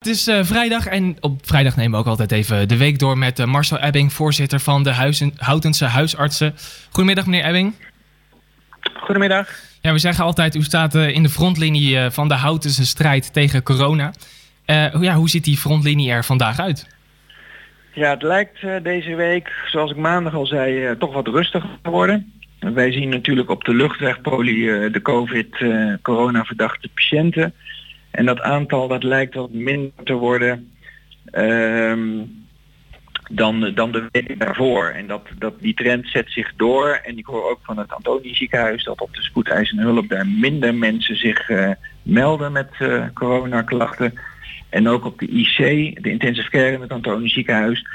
Het 0.00 0.08
is 0.08 0.28
uh, 0.28 0.42
vrijdag 0.42 0.86
en 0.86 1.16
op 1.20 1.46
vrijdag 1.46 1.76
nemen 1.76 1.92
we 1.92 1.98
ook 1.98 2.06
altijd 2.06 2.32
even 2.32 2.68
de 2.68 2.76
week 2.76 2.98
door 2.98 3.18
met 3.18 3.38
uh, 3.38 3.46
Marcel 3.46 3.78
Ebbing, 3.78 4.12
voorzitter 4.12 4.60
van 4.60 4.82
de 4.82 4.90
Huizen, 4.90 5.32
Houtense 5.36 5.84
Huisartsen. 5.84 6.54
Goedemiddag 6.90 7.26
meneer 7.26 7.44
Ebbing. 7.44 7.74
Goedemiddag. 8.94 9.48
Ja, 9.80 9.92
we 9.92 9.98
zeggen 9.98 10.24
altijd, 10.24 10.54
u 10.54 10.62
staat 10.62 10.94
uh, 10.94 11.08
in 11.08 11.22
de 11.22 11.28
frontlinie 11.28 12.10
van 12.10 12.28
de 12.28 12.34
Houtense 12.34 12.86
strijd 12.86 13.32
tegen 13.32 13.62
corona. 13.62 14.12
ja, 15.00 15.14
hoe 15.14 15.28
ziet 15.28 15.44
die 15.44 15.56
frontlinie 15.56 16.10
er 16.10 16.24
vandaag 16.24 16.60
uit? 16.60 16.86
Ja, 17.94 18.10
het 18.10 18.22
lijkt 18.22 18.58
deze 18.82 19.14
week, 19.14 19.52
zoals 19.66 19.90
ik 19.90 19.96
maandag 19.96 20.34
al 20.34 20.46
zei, 20.46 20.96
toch 20.98 21.12
wat 21.12 21.26
rustiger 21.26 21.78
te 21.82 21.90
worden. 21.90 22.32
Wij 22.58 22.92
zien 22.92 23.08
natuurlijk 23.08 23.50
op 23.50 23.64
de 23.64 23.74
luchtwegpolie 23.74 24.90
de 24.90 25.02
COVID-corona 25.02 26.44
verdachte 26.44 26.88
patiënten. 26.94 27.54
En 28.10 28.26
dat 28.26 28.40
aantal 28.40 28.88
dat 28.88 29.02
lijkt 29.02 29.34
wat 29.34 29.52
minder 29.52 30.04
te 30.04 30.12
worden 30.12 30.72
ehm, 31.24 32.22
dan, 33.30 33.72
dan 33.74 33.92
de 33.92 34.08
week 34.10 34.38
daarvoor. 34.38 34.86
En 34.86 35.06
dat, 35.06 35.22
dat, 35.38 35.60
die 35.60 35.74
trend 35.74 36.08
zet 36.08 36.30
zich 36.30 36.52
door. 36.56 37.00
En 37.04 37.18
ik 37.18 37.26
hoor 37.26 37.50
ook 37.50 37.58
van 37.62 37.78
het 37.78 37.92
Antonie 37.92 38.34
ziekenhuis 38.34 38.84
dat 38.84 39.00
op 39.00 39.14
de 39.14 39.22
spoedeisende 39.22 39.82
hulp 39.82 40.08
daar 40.08 40.26
minder 40.26 40.74
mensen 40.74 41.16
zich 41.16 41.48
uh, 41.48 41.70
melden 42.02 42.52
met 42.52 42.70
uh, 42.78 43.04
coronaklachten. 43.14 44.14
En 44.68 44.88
ook 44.88 45.04
op 45.04 45.18
de 45.18 45.26
IC, 45.26 45.56
de 46.02 46.10
intensive 46.10 46.50
care 46.50 46.72
in 46.72 46.80
het 46.80 46.92
Antonie 46.92 47.28
ziekenhuis, 47.28 47.86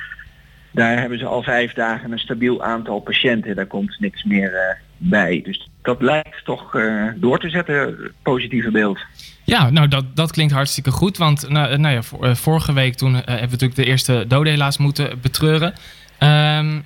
daar 0.71 0.99
hebben 0.99 1.19
ze 1.19 1.25
al 1.25 1.43
vijf 1.43 1.73
dagen 1.73 2.11
een 2.11 2.19
stabiel 2.19 2.63
aantal 2.63 2.99
patiënten. 2.99 3.55
Daar 3.55 3.65
komt 3.65 3.99
niks 3.99 4.23
meer 4.23 4.51
uh, 4.51 4.59
bij. 4.97 5.41
Dus 5.43 5.69
dat 5.81 6.01
lijkt 6.01 6.45
toch 6.45 6.77
door 7.15 7.39
te 7.39 7.49
zetten, 7.49 8.11
positieve 8.23 8.71
beeld. 8.71 8.99
Ja, 9.45 9.69
nou 9.69 9.87
dat, 9.87 10.05
dat 10.15 10.31
klinkt 10.31 10.53
hartstikke 10.53 10.91
goed. 10.91 11.17
Want 11.17 11.49
nou, 11.49 11.77
nou 11.77 11.95
ja, 11.95 12.27
eh, 12.27 12.35
vorige 12.35 12.73
week 12.73 12.95
toen 12.95 13.13
uh, 13.13 13.17
hebben 13.17 13.35
we 13.35 13.41
natuurlijk 13.41 13.75
de 13.75 13.85
eerste 13.85 14.25
doden 14.27 14.51
helaas 14.51 14.77
moeten 14.77 15.19
betreuren. 15.21 15.73
Um, 16.19 16.85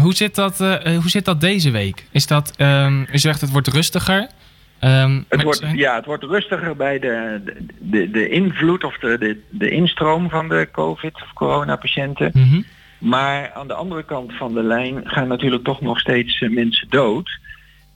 hoe, 0.00 0.14
zit 0.14 0.34
dat, 0.34 0.58
hoe 0.84 1.08
zit 1.08 1.24
dat 1.24 1.40
deze 1.40 1.70
week? 1.70 2.06
Is 2.10 2.26
dat, 2.26 2.54
um, 2.60 3.06
u 3.12 3.18
zegt 3.18 3.40
het 3.40 3.50
wordt 3.50 3.68
rustiger. 3.68 4.28
Um, 4.80 5.24
het 5.28 5.42
wordt, 5.42 5.64
ja, 5.74 5.94
het 5.94 6.04
wordt 6.04 6.24
rustiger 6.24 6.76
bij 6.76 6.98
de, 6.98 7.40
de, 7.78 8.10
de 8.10 8.28
invloed 8.28 8.84
of 8.84 8.98
de, 8.98 9.18
de, 9.18 9.40
de 9.50 9.70
instroom 9.70 10.30
van 10.30 10.48
de 10.48 10.68
COVID 10.72 11.14
of 11.14 11.32
coronapatiënten. 11.34 12.30
Mm 12.34 12.50
-hmm. 12.50 12.64
Maar 12.98 13.52
aan 13.52 13.68
de 13.68 13.74
andere 13.74 14.02
kant 14.02 14.32
van 14.32 14.54
de 14.54 14.62
lijn 14.62 15.00
gaan 15.04 15.28
natuurlijk 15.28 15.64
toch 15.64 15.80
nog 15.80 15.98
steeds 15.98 16.40
mensen 16.40 16.88
dood. 16.88 17.38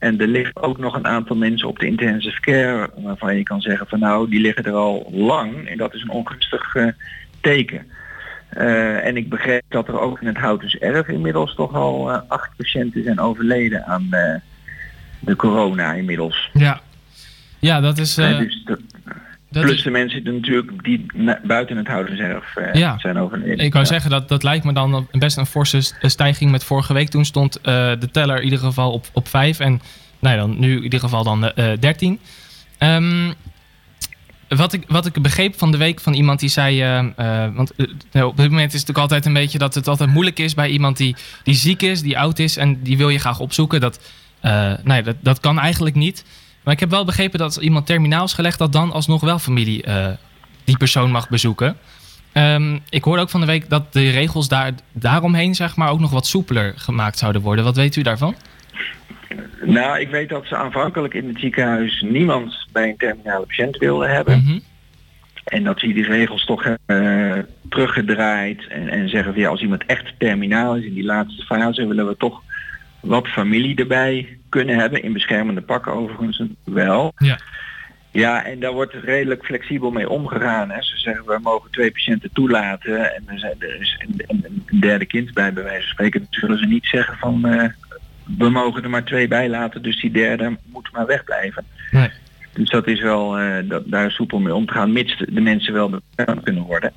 En 0.03 0.20
er 0.20 0.27
ligt 0.27 0.62
ook 0.62 0.78
nog 0.78 0.95
een 0.95 1.06
aantal 1.06 1.36
mensen 1.36 1.69
op 1.69 1.78
de 1.78 1.86
intensive 1.86 2.41
care 2.41 2.91
waarvan 2.97 3.36
je 3.36 3.42
kan 3.42 3.61
zeggen 3.61 3.86
van 3.86 3.98
nou, 3.98 4.31
die 4.31 4.41
liggen 4.41 4.64
er 4.64 4.75
al 4.75 5.11
lang 5.12 5.69
en 5.69 5.78
dat 5.78 5.95
is 5.95 6.03
een 6.03 6.11
ongunstig 6.11 6.75
uh, 6.75 6.86
teken. 7.41 7.86
Uh, 8.56 9.06
en 9.06 9.17
ik 9.17 9.28
begreep 9.28 9.62
dat 9.69 9.89
er 9.89 10.00
ook 10.00 10.20
in 10.20 10.27
het 10.27 10.36
Houtens 10.36 10.77
Erf 10.77 11.08
inmiddels 11.08 11.55
toch 11.55 11.75
al 11.75 12.11
uh, 12.11 12.19
acht 12.28 12.50
patiënten 12.56 13.03
zijn 13.03 13.20
overleden 13.20 13.84
aan 13.84 14.08
de 15.20 15.36
corona 15.36 15.92
inmiddels. 15.92 16.50
Ja, 16.53 16.80
ja 17.58 17.80
dat 17.80 17.98
is... 17.98 18.14
Dus 18.14 18.62
dat, 18.64 18.80
dat 19.53 19.62
plus 19.62 19.77
is... 19.77 19.83
de 19.83 19.91
mensen 19.91 20.25
die 20.25 20.33
natuurlijk 20.33 20.84
die 20.84 21.06
buiten 21.42 21.77
het 21.77 21.86
Houtens 21.86 22.19
Erf 22.19 22.56
ja. 22.72 22.98
zijn 22.98 23.19
overleden. 23.19 23.64
Ik 23.64 23.72
wou 23.72 23.86
zeggen, 23.86 24.11
dat, 24.11 24.28
dat 24.28 24.42
lijkt 24.42 24.64
me 24.64 24.72
dan 24.72 25.08
best 25.12 25.36
een 25.36 25.47
forse 25.47 25.81
stijging 26.00 26.50
met 26.50 26.64
vorige 26.64 26.92
week. 26.92 27.08
Toen 27.08 27.25
stond 27.25 27.58
de 27.62 28.08
teller 28.12 28.36
in 28.36 28.45
ieder 28.45 28.58
geval 28.58 28.92
op, 28.92 29.06
op 29.12 29.28
5 29.28 29.61
en 29.61 29.80
nou, 30.23 30.36
dan 30.36 30.58
nu 30.58 30.77
in 30.77 30.83
ieder 30.83 31.00
geval 31.00 31.25
dan 31.25 31.45
uh, 31.45 31.73
13. 31.80 32.19
Um, 32.78 33.34
wat, 34.48 34.73
ik, 34.73 34.84
wat 34.89 35.06
ik 35.06 35.23
begreep 35.23 35.58
van 35.58 35.70
de 35.70 35.77
week 35.77 36.00
van 36.00 36.12
iemand 36.12 36.41
die 36.41 36.48
zei. 36.48 36.83
Want 37.55 37.73
uh, 38.12 38.25
op 38.27 38.36
dit 38.36 38.50
moment 38.50 38.73
is 38.73 38.80
het 38.80 38.89
natuurlijk 38.89 38.98
altijd 38.98 39.27
een 39.27 39.33
beetje 39.33 39.58
dat 39.58 39.75
het 39.75 39.89
altijd 39.89 40.11
moeilijk 40.11 40.39
is 40.39 40.55
bij 40.55 40.69
iemand 40.69 40.97
die, 40.97 41.17
die 41.42 41.55
ziek 41.55 41.83
is, 41.83 42.03
die 42.03 42.19
oud 42.19 42.39
is 42.39 42.56
en 42.56 42.83
die 42.83 42.97
wil 42.97 43.08
je 43.08 43.19
graag 43.19 43.41
opzoeken. 43.41 43.80
Dat, 43.80 44.00
nee, 44.83 45.02
dat, 45.02 45.17
dat 45.20 45.40
kan 45.40 45.58
eigenlijk 45.58 45.95
niet. 45.95 46.24
Maar 46.64 46.74
ik 46.74 46.80
heb 46.80 46.90
wel 46.90 47.05
begrepen 47.05 47.39
dat 47.39 47.56
als 47.56 47.64
iemand 47.64 47.86
terminaal 47.86 48.24
is 48.24 48.33
gelegd, 48.33 48.58
dat 48.58 48.73
dan 48.73 48.92
alsnog 48.92 49.20
wel 49.20 49.39
familie 49.39 49.84
die 50.64 50.77
persoon 50.77 51.11
mag 51.11 51.28
bezoeken. 51.28 51.77
Um, 52.34 52.80
ik 52.89 53.05
hoorde 53.05 53.23
ook 53.23 53.30
van 53.30 53.40
de 53.40 53.46
week 53.46 53.68
dat 53.68 53.92
de 53.92 54.11
regels 54.11 54.48
daar, 54.48 54.72
daaromheen 54.92 55.55
zeg 55.55 55.77
maar, 55.77 55.90
ook 55.90 56.01
nog 56.01 56.11
wat 56.11 56.27
soepeler 56.27 56.74
gemaakt 56.77 57.18
zouden 57.18 57.42
worden. 57.42 57.64
Wat 57.64 57.77
weet 57.77 57.96
u 57.96 58.02
daarvan? 58.02 58.34
Nou, 59.64 60.01
ik 60.01 60.08
weet 60.08 60.28
dat 60.28 60.46
ze 60.46 60.56
aanvankelijk 60.56 61.14
in 61.14 61.28
het 61.28 61.39
ziekenhuis 61.39 62.05
niemand 62.08 62.67
bij 62.72 62.89
een 62.89 62.96
terminale 62.96 63.46
patiënt 63.46 63.77
wilden 63.77 64.11
hebben. 64.11 64.39
Mm 64.39 64.46
-hmm. 64.46 64.62
En 65.45 65.64
dat 65.64 65.80
ze 65.80 65.92
die 65.92 66.05
regels 66.05 66.45
toch 66.45 66.62
hebben 66.64 67.36
uh, 67.36 67.42
teruggedraaid 67.68 68.67
en, 68.68 68.89
en 68.89 69.08
zeggen 69.08 69.33
van 69.33 69.42
ja, 69.42 69.48
als 69.48 69.61
iemand 69.61 69.86
echt 69.86 70.12
terminaal 70.18 70.77
is 70.77 70.84
in 70.84 70.95
die 70.95 71.05
laatste 71.05 71.45
fase, 71.45 71.86
willen 71.86 72.06
we 72.06 72.17
toch 72.17 72.42
wat 73.01 73.28
familie 73.28 73.77
erbij 73.77 74.39
kunnen 74.52 74.77
hebben. 74.77 75.02
In 75.02 75.13
beschermende 75.13 75.61
pakken 75.61 75.92
overigens 75.92 76.42
wel. 76.64 77.13
Ja. 77.17 77.39
Ja, 78.11 78.45
en 78.45 78.61
daar 78.61 78.73
wordt 78.73 78.95
redelijk 78.95 79.45
flexibel 79.45 79.90
mee 79.90 80.08
omgegaan. 80.08 80.70
Hè. 80.70 80.83
Ze 80.83 80.96
zeggen 80.96 81.27
we 81.27 81.39
mogen 81.42 81.70
twee 81.70 81.90
patiënten 81.90 82.30
toelaten 82.33 83.14
en 83.14 83.23
er, 83.27 83.39
zijn, 83.39 83.55
er 83.58 83.80
is 83.80 84.05
een, 84.27 84.64
derde 84.80 85.05
kind 85.05 85.35
bij 85.35 85.52
bij 85.52 85.63
wijze 85.63 85.83
van 85.83 85.90
spreken. 85.90 86.20
Dan 86.20 86.29
zullen 86.30 86.58
ze 86.58 86.67
niet 86.67 86.86
zeggen 86.86 87.17
van 87.18 87.46
uh, 87.46 87.64
we 88.39 88.51
mogen 88.51 88.83
er 88.83 88.90
maar 88.90 89.05
twee 89.05 89.29
bij 89.29 89.48
laten, 89.48 89.83
dus 89.83 90.01
die 90.01 90.11
derde 90.11 90.57
moet 90.64 90.92
maar 90.92 91.07
wegblijven. 91.07 91.64
Nee. 91.90 92.11
Dus 92.52 92.70
dat 92.70 92.86
is 92.86 93.01
wel, 93.01 93.40
uh, 93.40 93.57
dat, 93.64 93.83
daar 93.86 94.11
soepel 94.11 94.39
mee 94.39 94.55
om 94.55 94.67
te 94.67 94.73
gaan, 94.73 94.92
mits 94.92 95.19
de, 95.19 95.33
de 95.33 95.40
mensen 95.40 95.73
wel 95.73 95.89
beschermd 95.89 96.42
kunnen 96.42 96.63
worden. 96.63 96.92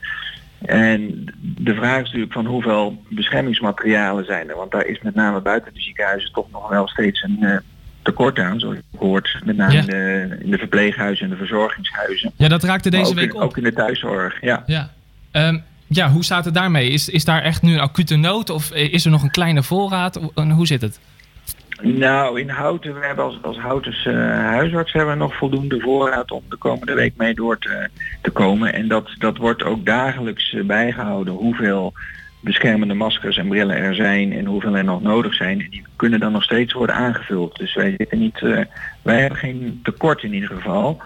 En 0.66 1.26
de 1.40 1.76
vraag 1.76 1.98
is 1.98 2.06
natuurlijk 2.06 2.34
van 2.34 2.46
hoeveel 2.46 3.04
beschermingsmaterialen 3.10 4.26
zijn 4.26 4.50
er. 4.50 4.56
Want 4.56 4.72
daar 4.72 4.86
is 4.86 5.02
met 5.02 5.16
name 5.16 5.40
buiten 5.42 5.74
de 5.74 5.82
ziekenhuizen 5.82 6.32
toch 6.32 6.52
nog 6.52 6.70
wel 6.70 6.88
steeds 6.88 7.24
een 7.24 7.38
uh, 7.40 7.58
tekort 8.02 8.40
aan, 8.40 8.60
zoals 8.60 8.76
je 8.76 8.98
hoort. 8.98 9.42
Met 9.46 9.58
name 9.58 9.76
in, 9.78 9.86
de, 9.86 10.38
in, 10.40 10.52
de, 10.52 10.58
verpleeghuizen 10.58 11.26
en 11.26 11.32
de 11.32 11.38
verzorgingshuizen. 11.38 12.32
Ja, 12.36 12.48
dat 12.48 12.64
raakte 12.64 12.90
deze 12.90 13.10
ook 13.10 13.16
week 13.16 13.34
in, 13.34 13.36
op. 13.36 13.42
Ook 13.42 13.58
in 13.58 13.64
de 13.64 13.74
thuiszorg, 13.74 14.42
ja. 14.42 14.64
Ja. 14.66 14.92
Um, 15.32 15.64
ja, 15.88 16.10
hoe 16.10 16.24
staat 16.24 16.46
het 16.46 16.54
daarmee? 16.54 16.90
Is, 16.90 17.10
is 17.10 17.26
daar 17.26 17.42
echt 17.42 17.62
nu 17.62 17.74
een 17.74 17.80
acute 17.80 18.16
nood 18.16 18.50
of 18.50 18.72
is 18.72 19.06
er 19.06 19.12
nog 19.12 19.24
een 19.24 19.32
kleine 19.32 19.64
voorraad? 19.64 20.20
Hoe 20.34 20.68
zit 20.68 20.82
het? 20.82 21.00
Nou, 21.82 22.40
in 22.40 22.50
Houten, 22.50 23.00
we 23.00 23.06
hebben 23.06 23.26
als, 23.26 23.40
als 23.42 23.58
uh, 23.58 24.14
huisarts 24.30 24.94
hebben 24.94 25.14
we 25.14 25.20
nog 25.20 25.36
voldoende 25.36 25.80
voorraad 25.80 26.32
om 26.32 26.44
de 26.50 26.56
komende 26.56 26.94
week 26.94 27.14
mee 27.18 27.34
door 27.34 27.58
te, 27.58 27.90
te 28.22 28.32
komen. 28.32 28.74
En 28.74 28.88
dat, 28.88 29.10
dat 29.18 29.38
wordt 29.38 29.64
ook 29.64 29.86
dagelijks 29.86 30.54
uh, 30.54 30.66
bijgehouden 30.66 31.34
hoeveel 31.34 31.94
beschermende 32.40 32.94
maskers 32.94 33.38
en 33.38 33.48
brillen 33.48 33.76
er 33.76 33.96
zijn 33.96 34.34
en 34.34 34.46
hoeveel 34.46 34.76
er 34.76 34.84
nog 34.84 35.02
nodig 35.02 35.34
zijn. 35.34 35.62
En 35.62 35.70
die 35.70 35.86
kunnen 35.96 36.20
dan 36.20 36.32
nog 36.32 36.44
steeds 36.44 36.74
worden 36.74 36.96
aangevuld. 36.96 37.56
Dus 37.56 37.76
wij 37.76 37.94
zitten 37.98 38.20
niet, 38.20 38.42
uh, 38.42 38.60
wij 39.02 39.20
hebben 39.20 39.40
geen 39.40 39.80
tekort 39.84 40.24
in 40.24 40.34
ieder 40.34 40.50
geval. 40.50 41.02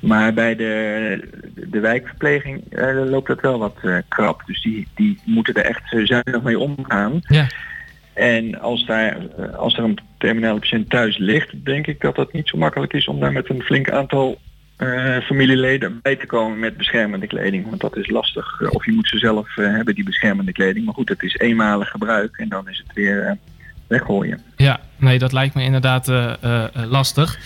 Maar 0.00 0.34
bij 0.34 0.56
de, 0.56 1.28
de 1.54 1.80
wijkverpleging 1.80 2.62
loopt 3.08 3.28
dat 3.28 3.40
wel 3.40 3.58
wat 3.58 3.76
krap. 4.08 4.42
Dus 4.46 4.62
die, 4.62 4.88
die 4.94 5.20
moeten 5.24 5.54
er 5.54 5.64
echt 5.64 5.82
zuinig 5.88 6.42
mee 6.42 6.58
omgaan. 6.58 7.20
Ja. 7.20 7.46
En 8.16 8.60
als, 8.60 8.86
daar, 8.86 9.16
als 9.56 9.76
er 9.76 9.84
een 9.84 9.98
terminale 10.18 10.58
patiënt 10.58 10.90
thuis 10.90 11.18
ligt, 11.18 11.64
denk 11.64 11.86
ik 11.86 12.00
dat 12.00 12.16
dat 12.16 12.32
niet 12.32 12.48
zo 12.48 12.58
makkelijk 12.58 12.92
is 12.92 13.08
om 13.08 13.20
daar 13.20 13.32
met 13.32 13.50
een 13.50 13.62
flink 13.62 13.90
aantal 13.90 14.38
uh, 14.78 15.18
familieleden 15.20 15.98
bij 16.02 16.16
te 16.16 16.26
komen 16.26 16.58
met 16.58 16.76
beschermende 16.76 17.26
kleding. 17.26 17.68
Want 17.68 17.80
dat 17.80 17.96
is 17.96 18.08
lastig. 18.10 18.70
Of 18.70 18.84
je 18.84 18.92
moet 18.92 19.08
ze 19.08 19.18
zelf 19.18 19.56
uh, 19.56 19.74
hebben, 19.74 19.94
die 19.94 20.04
beschermende 20.04 20.52
kleding. 20.52 20.84
Maar 20.84 20.94
goed, 20.94 21.08
het 21.08 21.22
is 21.22 21.36
eenmalig 21.36 21.88
gebruik 21.88 22.36
en 22.36 22.48
dan 22.48 22.68
is 22.68 22.82
het 22.86 22.96
weer 22.96 23.38
weggooien. 23.86 24.42
Ja, 24.56 24.80
nee, 24.96 25.18
dat 25.18 25.32
lijkt 25.32 25.54
me 25.54 25.62
inderdaad 25.62 26.12
lastig. 26.74 27.38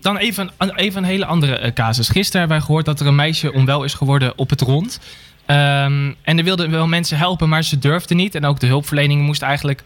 Dan 0.00 0.16
even, 0.16 0.50
even 0.74 1.02
een 1.02 1.08
hele 1.08 1.26
andere 1.26 1.72
casus. 1.72 2.08
Gisteren 2.08 2.40
hebben 2.40 2.56
wij 2.56 2.66
gehoord 2.66 2.84
dat 2.84 3.00
er 3.00 3.06
een 3.06 3.14
meisje 3.14 3.52
onwel 3.52 3.84
is 3.84 3.94
geworden 3.94 4.38
op 4.38 4.50
het 4.50 4.60
rond. 4.60 5.00
Um, 5.46 6.14
en 6.22 6.38
er 6.38 6.44
wilden 6.44 6.70
wel 6.70 6.86
mensen 6.86 7.18
helpen, 7.18 7.48
maar 7.48 7.64
ze 7.64 7.78
durfden 7.78 8.16
niet. 8.16 8.34
En 8.34 8.44
ook 8.44 8.60
de 8.60 8.66
hulpverlening 8.66 9.22
moest 9.22 9.42
eigenlijk 9.42 9.82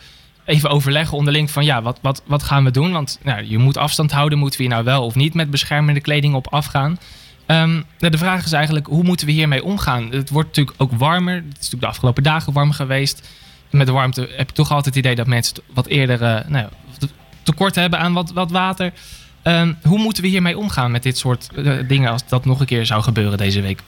even 0.51 0.71
overleggen 0.71 1.17
onderling 1.17 1.51
van 1.51 1.65
ja, 1.65 1.83
wat, 1.83 1.99
wat, 2.03 2.23
wat 2.27 2.43
gaan 2.43 2.65
we 2.65 2.71
doen? 2.71 2.93
Want 2.93 3.19
nou, 3.23 3.45
je 3.45 3.59
moet 3.59 3.77
afstand 3.77 4.13
houden. 4.13 4.39
Moeten 4.39 4.59
we 4.59 4.65
hier 4.65 4.73
nou 4.73 4.85
wel 4.85 5.05
of 5.05 5.15
niet 5.15 5.35
met 5.35 5.51
beschermende 5.51 6.01
kleding 6.01 6.35
op 6.35 6.47
afgaan? 6.53 6.99
Um, 7.47 7.85
de 7.99 8.19
vraag 8.19 8.45
is 8.45 8.53
eigenlijk, 8.53 8.87
hoe 8.87 9.03
moeten 9.03 9.27
we 9.27 9.33
hiermee 9.33 9.65
omgaan? 9.65 10.11
Het 10.11 10.31
wordt 10.31 10.49
natuurlijk 10.49 10.77
ook 10.83 10.93
warmer. 10.93 11.35
Het 11.35 11.45
is 11.45 11.55
natuurlijk 11.55 11.83
de 11.83 11.87
afgelopen 11.87 12.23
dagen 12.23 12.53
warm 12.53 12.73
geweest. 12.73 13.29
Met 13.71 13.87
de 13.87 13.93
warmte 13.93 14.21
heb 14.21 14.49
ik 14.49 14.55
toch 14.55 14.71
altijd 14.71 14.95
het 14.95 15.05
idee 15.05 15.15
dat 15.15 15.27
mensen 15.27 15.57
wat 15.75 15.87
eerder 15.87 16.23
uh, 16.23 16.39
nou, 16.47 16.69
tekort 17.43 17.75
hebben 17.75 17.99
aan 17.99 18.13
wat, 18.13 18.33
wat 18.33 18.51
water. 18.51 18.93
Um, 19.43 19.79
hoe 19.83 19.99
moeten 19.99 20.23
we 20.23 20.29
hiermee 20.29 20.59
omgaan 20.59 20.91
met 20.91 21.03
dit 21.03 21.19
soort 21.19 21.49
uh, 21.57 21.89
dingen 21.89 22.11
als 22.11 22.29
dat 22.29 22.45
nog 22.45 22.61
een 22.61 22.67
keer 22.67 22.87
zou 22.87 23.03
gebeuren 23.03 23.39
deze 23.39 23.61
week? 23.61 23.83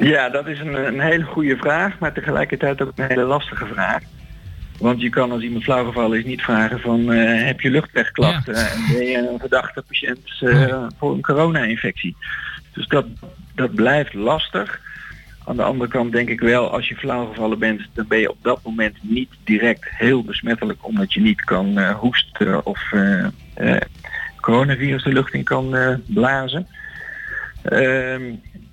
Ja, 0.00 0.28
dat 0.28 0.46
is 0.46 0.58
een, 0.60 0.86
een 0.86 1.00
hele 1.00 1.24
goede 1.24 1.56
vraag, 1.56 1.98
maar 1.98 2.12
tegelijkertijd 2.12 2.82
ook 2.82 2.92
een 2.94 3.08
hele 3.08 3.24
lastige 3.24 3.66
vraag. 3.66 4.02
Want 4.78 5.00
je 5.00 5.08
kan 5.08 5.30
als 5.30 5.42
iemand 5.42 5.64
flauwgevallen 5.64 6.18
is 6.18 6.24
niet 6.24 6.42
vragen 6.42 6.80
van 6.80 7.12
uh, 7.12 7.44
heb 7.46 7.60
je 7.60 7.70
luchtwegklachten 7.70 8.54
ja. 8.54 8.68
en 8.68 8.84
ben 8.92 9.06
je 9.06 9.28
een 9.30 9.38
verdachte 9.38 9.82
patiënt 9.82 10.40
uh, 10.40 10.86
voor 10.98 11.12
een 11.12 11.20
corona-infectie. 11.20 12.16
Dus 12.72 12.86
dat, 12.86 13.06
dat 13.54 13.74
blijft 13.74 14.14
lastig. 14.14 14.80
Aan 15.46 15.56
de 15.56 15.62
andere 15.62 15.90
kant 15.90 16.12
denk 16.12 16.28
ik 16.28 16.40
wel, 16.40 16.70
als 16.70 16.88
je 16.88 16.94
flauwgevallen 16.94 17.58
bent, 17.58 17.88
dan 17.92 18.06
ben 18.08 18.18
je 18.18 18.30
op 18.30 18.38
dat 18.42 18.60
moment 18.62 18.96
niet 19.00 19.30
direct 19.44 19.88
heel 19.90 20.24
besmettelijk 20.24 20.86
omdat 20.86 21.12
je 21.12 21.20
niet 21.20 21.44
kan 21.44 21.78
uh, 21.78 21.90
hoesten 21.90 22.66
of 22.66 22.92
coronavirus 24.40 25.02
de 25.02 25.12
lucht 25.12 25.34
in 25.34 25.44
kan 25.44 25.76
blazen. 26.06 26.66
Ehm, 27.62 28.22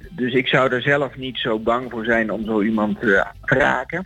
dus 0.09 0.33
ik 0.33 0.47
zou 0.47 0.73
er 0.73 0.81
zelf 0.81 1.17
niet 1.17 1.37
zo 1.37 1.59
bang 1.59 1.91
voor 1.91 2.05
zijn 2.05 2.31
om 2.31 2.45
zo 2.45 2.61
iemand 2.61 2.99
te 2.99 3.25
raken. 3.41 4.05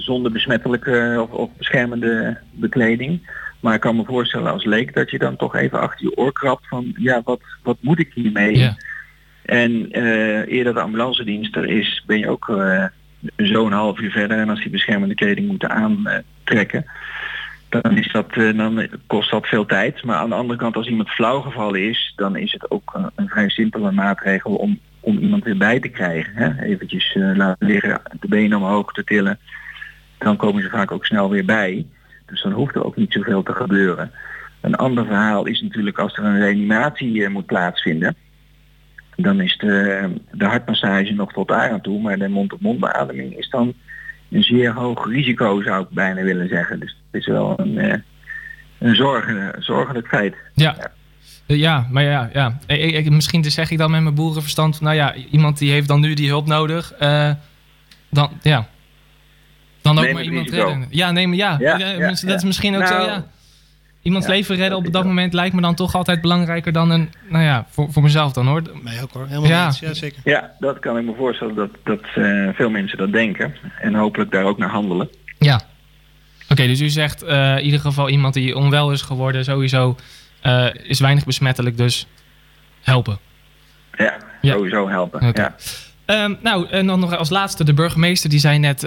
Zonder 0.00 0.32
besmettelijke 0.32 1.18
of, 1.20 1.30
of 1.30 1.50
beschermende 1.56 2.38
bekleding. 2.50 3.30
Maar 3.60 3.74
ik 3.74 3.80
kan 3.80 3.96
me 3.96 4.04
voorstellen 4.04 4.52
als 4.52 4.64
leek 4.64 4.94
dat 4.94 5.10
je 5.10 5.18
dan 5.18 5.36
toch 5.36 5.56
even 5.56 5.80
achter 5.80 6.06
je 6.06 6.16
oor 6.16 6.32
krabt 6.32 6.68
van 6.68 6.94
ja, 6.96 7.20
wat, 7.24 7.40
wat 7.62 7.76
moet 7.80 7.98
ik 7.98 8.10
hiermee? 8.14 8.58
Ja. 8.58 8.76
En 9.42 9.98
uh, 9.98 10.46
eerder 10.46 10.74
de 10.74 10.80
ambulance 10.80 11.24
dienst 11.24 11.56
er 11.56 11.66
is, 11.66 12.02
ben 12.06 12.18
je 12.18 12.28
ook 12.28 12.48
uh, 12.48 12.84
zo'n 13.36 13.72
half 13.72 14.00
uur 14.00 14.10
verder. 14.10 14.38
En 14.38 14.48
als 14.48 14.60
die 14.60 14.70
beschermende 14.70 15.14
kleding 15.14 15.48
moeten 15.48 15.70
aantrekken, 15.70 16.84
dan, 17.68 17.96
is 17.96 18.12
dat, 18.12 18.36
uh, 18.36 18.56
dan 18.56 18.88
kost 19.06 19.30
dat 19.30 19.46
veel 19.46 19.66
tijd. 19.66 20.04
Maar 20.04 20.16
aan 20.16 20.28
de 20.28 20.34
andere 20.34 20.58
kant, 20.58 20.76
als 20.76 20.88
iemand 20.88 21.08
flauw 21.08 21.40
gevallen 21.40 21.88
is, 21.88 22.12
dan 22.16 22.36
is 22.36 22.52
het 22.52 22.70
ook 22.70 23.10
een 23.16 23.28
vrij 23.28 23.48
simpele 23.48 23.92
maatregel 23.92 24.54
om, 24.54 24.78
om 25.00 25.18
iemand 25.18 25.44
weer 25.44 25.56
bij 25.56 25.80
te 25.80 25.88
krijgen. 25.88 26.32
Hè? 26.34 26.62
Eventjes 26.62 27.14
laten 27.14 27.66
liggen, 27.66 28.00
de 28.20 28.28
benen 28.28 28.58
omhoog 28.58 28.92
te 28.92 29.04
tillen. 29.04 29.38
Dan 30.18 30.36
komen 30.36 30.62
ze 30.62 30.68
vaak 30.68 30.92
ook 30.92 31.06
snel 31.06 31.30
weer 31.30 31.44
bij. 31.44 31.86
Dus 32.26 32.42
dan 32.42 32.52
hoeft 32.52 32.74
er 32.74 32.84
ook 32.84 32.96
niet 32.96 33.12
zoveel 33.12 33.42
te 33.42 33.52
gebeuren. 33.52 34.10
Een 34.60 34.74
ander 34.74 35.04
verhaal 35.06 35.46
is 35.46 35.60
natuurlijk 35.60 35.98
als 35.98 36.16
er 36.16 36.24
een 36.24 36.38
reanimatie 36.38 37.28
moet 37.28 37.46
plaatsvinden 37.46 38.16
dan 39.22 39.40
is 39.40 39.56
de, 39.58 40.10
de 40.32 40.44
hartmassage 40.44 41.12
nog 41.12 41.32
tot 41.32 41.48
daar 41.48 41.70
aan 41.70 41.80
toe, 41.80 42.00
maar 42.00 42.18
de 42.18 42.28
mond-op-mond 42.28 42.84
is 43.36 43.50
dan 43.50 43.74
een 44.30 44.42
zeer 44.42 44.72
hoog 44.72 45.06
risico 45.06 45.62
zou 45.62 45.82
ik 45.82 45.88
bijna 45.90 46.22
willen 46.22 46.48
zeggen. 46.48 46.80
Dus 46.80 46.96
het 47.10 47.20
is 47.20 47.26
wel 47.26 47.54
een, 47.56 47.78
eh, 47.78 47.98
een 48.78 48.94
zorgen, 48.94 49.62
zorgelijk 49.62 50.08
feit. 50.08 50.34
Ja. 50.54 50.74
ja. 50.78 50.90
Ja, 51.46 51.86
maar 51.90 52.02
ja, 52.02 52.30
ja. 52.32 52.58
Ik, 52.66 53.10
misschien 53.10 53.44
zeg 53.44 53.70
ik 53.70 53.78
dan 53.78 53.90
met 53.90 54.02
mijn 54.02 54.14
boerenverstand, 54.14 54.80
nou 54.80 54.94
ja, 54.94 55.14
iemand 55.14 55.58
die 55.58 55.70
heeft 55.70 55.88
dan 55.88 56.00
nu 56.00 56.14
die 56.14 56.28
hulp 56.28 56.46
nodig, 56.46 56.92
uh, 57.00 57.30
dan 58.10 58.30
ja. 58.42 58.68
Dan 59.94 60.06
ook 60.06 60.12
maar 60.12 60.22
iemand 60.22 60.50
redden. 60.50 60.86
Ja, 60.90 61.10
neem 61.10 61.34
ja. 61.34 61.56
ja, 61.58 61.78
ja 61.78 62.08
dat 62.08 62.22
is 62.22 62.44
misschien 62.44 62.76
ook 62.76 62.86
zo, 62.86 62.96
nou, 62.96 63.08
ja 63.08 63.26
iemands 64.08 64.26
leven 64.26 64.56
redden 64.56 64.78
op 64.78 64.92
dat 64.92 65.04
moment 65.04 65.32
lijkt 65.32 65.54
me 65.54 65.60
dan 65.60 65.74
toch 65.74 65.94
altijd 65.94 66.20
belangrijker 66.20 66.72
dan 66.72 66.90
een, 66.90 67.10
nou 67.28 67.44
ja, 67.44 67.66
voor, 67.70 67.92
voor 67.92 68.02
mezelf 68.02 68.32
dan 68.32 68.46
hoor. 68.46 68.62
Mij 68.82 69.02
ook 69.02 69.12
hoor, 69.12 69.26
helemaal 69.26 69.48
ja. 69.48 69.72
ja, 69.80 69.94
zeker. 69.94 70.20
Ja, 70.24 70.52
dat 70.58 70.78
kan 70.78 70.98
ik 70.98 71.04
me 71.04 71.14
voorstellen 71.16 71.54
dat, 71.54 71.70
dat 71.84 72.00
uh, 72.16 72.48
veel 72.54 72.70
mensen 72.70 72.98
dat 72.98 73.12
denken 73.12 73.54
en 73.80 73.94
hopelijk 73.94 74.30
daar 74.30 74.44
ook 74.44 74.58
naar 74.58 74.70
handelen. 74.70 75.08
Ja. 75.38 75.60
Oké, 76.48 76.66
dus 76.66 76.80
u 76.80 76.88
zegt 76.88 77.24
uh, 77.24 77.56
in 77.56 77.64
ieder 77.64 77.80
geval 77.80 78.08
iemand 78.08 78.34
die 78.34 78.56
onwel 78.56 78.92
is 78.92 79.02
geworden, 79.02 79.44
sowieso 79.44 79.96
uh, 80.42 80.66
is 80.82 81.00
weinig 81.00 81.24
besmettelijk, 81.24 81.76
dus 81.76 82.06
helpen. 82.82 83.18
Ja, 83.96 84.16
ja. 84.40 84.52
sowieso 84.52 84.88
helpen. 84.88 85.28
Okay. 85.28 85.50
Ja. 86.06 86.24
Um, 86.24 86.38
nou, 86.42 86.68
en 86.68 86.86
dan 86.86 87.00
nog 87.00 87.16
als 87.16 87.30
laatste, 87.30 87.64
de 87.64 87.74
burgemeester 87.74 88.30
die 88.30 88.38
zei 88.38 88.58
net, 88.58 88.82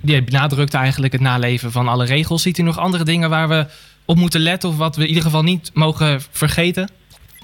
die 0.00 0.22
benadrukte 0.22 0.76
eigenlijk 0.76 1.12
het 1.12 1.22
naleven 1.22 1.72
van 1.72 1.88
alle 1.88 2.04
regels. 2.04 2.42
Ziet 2.42 2.58
u 2.58 2.62
nog 2.62 2.78
andere 2.78 3.04
dingen 3.04 3.30
waar 3.30 3.48
we 3.48 3.66
op 4.04 4.16
moeten 4.16 4.40
letten 4.40 4.68
of 4.68 4.76
wat 4.76 4.96
we 4.96 5.02
in 5.02 5.08
ieder 5.08 5.22
geval 5.22 5.42
niet 5.42 5.70
mogen 5.74 6.20
vergeten? 6.30 6.90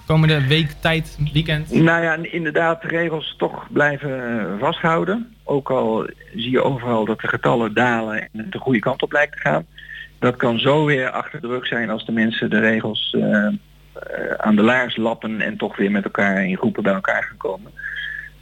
Komende 0.07 0.47
week, 0.47 0.71
tijd, 0.81 1.19
weekend? 1.33 1.71
Nou 1.71 2.03
ja, 2.03 2.19
inderdaad 2.23 2.83
de 2.83 2.89
regels 2.89 3.35
toch 3.39 3.67
blijven 3.71 4.39
eh, 4.39 4.59
vasthouden. 4.59 5.35
Ook 5.45 5.71
al 5.71 6.07
zie 6.35 6.51
je 6.51 6.63
overal 6.63 7.05
dat 7.05 7.21
de 7.21 7.29
getallen 7.29 7.75
dalen 7.75 8.21
en 8.21 8.29
het 8.33 8.53
de 8.53 8.59
goede 8.59 8.79
kant 8.79 9.03
op 9.03 9.13
lijkt 9.13 9.33
te 9.33 9.39
gaan. 9.39 9.67
Dat 10.19 10.37
kan 10.37 10.59
zo 10.59 10.85
weer 10.85 11.11
achter 11.11 11.41
de 11.41 11.47
rug 11.47 11.67
zijn 11.67 11.91
als 11.91 12.07
de 12.07 12.13
mensen 12.13 12.51
de 12.51 12.61
regels 12.61 13.15
uh, 13.19 13.49
aan 14.37 14.57
de 14.57 14.63
laars 14.63 14.97
lappen 14.97 15.41
en 15.41 15.57
toch 15.57 15.77
weer 15.77 15.91
met 15.91 16.05
elkaar 16.05 16.47
in 16.47 16.57
groepen 16.57 16.83
bij 16.83 16.95
elkaar 16.95 17.23
gaan 17.23 17.37
komen. 17.37 17.73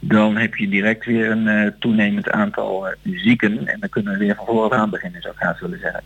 Dan 0.05 0.37
heb 0.37 0.55
je 0.55 0.69
direct 0.69 1.05
weer 1.05 1.31
een 1.31 1.47
uh, 1.47 1.71
toenemend 1.79 2.29
aantal 2.29 2.87
zieken 3.03 3.67
en 3.67 3.79
dan 3.79 3.89
kunnen 3.89 4.13
we 4.13 4.19
weer 4.19 4.35
van 4.35 4.45
vooraan 4.45 4.89
beginnen, 4.89 5.21
zou 5.21 5.33
ik 5.33 5.39
graag 5.39 5.59
willen 5.59 5.79
zeggen. 5.79 6.03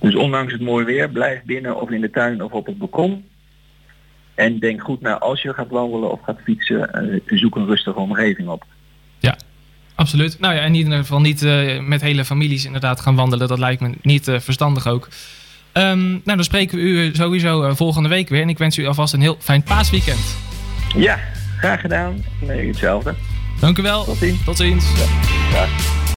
Dus 0.00 0.14
ondanks 0.14 0.52
het 0.52 0.62
mooie 0.62 0.84
weer, 0.84 1.08
blijf 1.08 1.42
binnen 1.42 1.80
of 1.80 1.90
in 1.90 2.00
de 2.00 2.10
tuin 2.10 2.42
of 2.42 2.52
op 2.52 2.66
het 2.66 2.78
balkon. 2.78 3.24
En 4.34 4.58
denk 4.58 4.82
goed 4.82 5.00
na 5.00 5.18
als 5.18 5.42
je 5.42 5.54
gaat 5.54 5.68
wandelen 5.68 6.10
of 6.10 6.20
gaat 6.22 6.40
fietsen, 6.44 7.10
uh, 7.26 7.38
zoek 7.38 7.56
een 7.56 7.66
rustige 7.66 7.98
omgeving 7.98 8.48
op. 8.48 8.64
Ja, 9.18 9.36
absoluut. 9.94 10.40
Nou 10.40 10.54
ja, 10.54 10.60
en 10.60 10.66
in 10.66 10.74
ieder 10.74 10.98
geval 10.98 11.20
niet 11.20 11.42
met 11.80 12.00
hele 12.00 12.24
families 12.24 12.64
inderdaad 12.64 13.00
gaan 13.00 13.16
wandelen. 13.16 13.48
Dat 13.48 13.58
lijkt 13.58 13.80
me 13.80 13.94
niet 14.02 14.24
verstandig 14.24 14.86
ook. 14.86 15.08
Um, 15.72 16.08
nou, 16.08 16.20
dan 16.24 16.44
spreken 16.44 16.78
we 16.78 16.84
u 16.84 17.14
sowieso 17.14 17.74
volgende 17.74 18.08
week 18.08 18.28
weer. 18.28 18.42
En 18.42 18.48
ik 18.48 18.58
wens 18.58 18.78
u 18.78 18.86
alvast 18.86 19.14
een 19.14 19.20
heel 19.20 19.36
fijn 19.40 19.62
paasweekend. 19.62 20.36
Ja, 20.96 21.18
graag 21.58 21.80
gedaan. 21.80 22.24
Nee, 22.40 22.66
hetzelfde. 22.66 23.14
Dank 23.60 23.78
u 23.78 23.82
wel. 23.82 24.04
Tot 24.04 24.16
ziens. 24.16 24.44
Tot 24.44 24.56
ziens. 24.56 24.84
Ja. 25.52 25.97